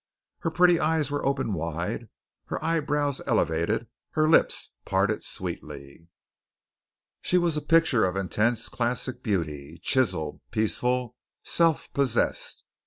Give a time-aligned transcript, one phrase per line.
[0.39, 2.09] Her pretty eyes were open wide,
[2.45, 6.07] her eyebrows elevated, her lips parted sweetly.
[7.21, 12.63] She was a picture of intense classic beauty, chiseled, peaceful, self possessed.